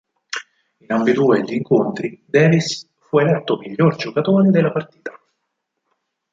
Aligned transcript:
In 0.79 0.91
ambedue 0.91 1.43
gli 1.43 1.53
incontri 1.53 2.23
Davis 2.25 2.87
fu 3.01 3.19
eletto 3.19 3.57
miglior 3.59 3.97
giocatore 3.97 4.49
della 4.49 4.71
partita. 4.71 5.11